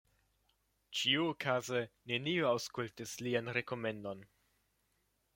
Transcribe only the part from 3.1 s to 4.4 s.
lian rekomendon.